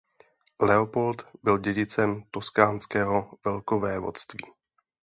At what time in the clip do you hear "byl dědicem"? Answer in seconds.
1.43-2.23